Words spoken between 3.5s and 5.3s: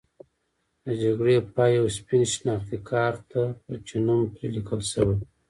دی چې نوم پرې لیکل شوی.